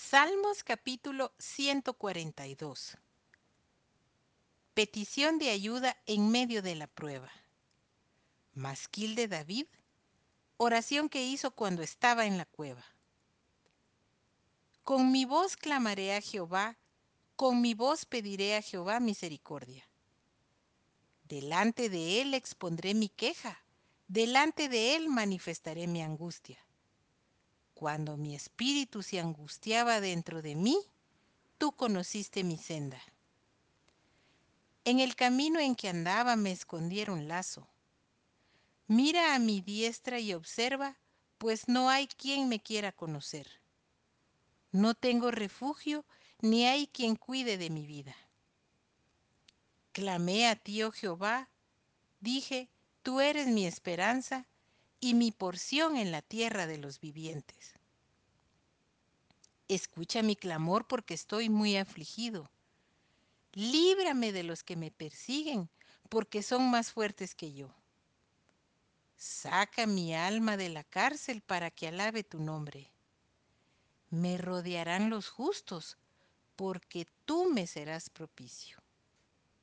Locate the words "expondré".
22.32-22.94